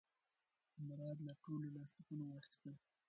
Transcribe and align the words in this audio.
مراد 0.87 1.17
له 1.27 1.33
ټولو 1.43 1.67
لاسلیکونه 1.75 2.23
واخیستل. 2.27 2.75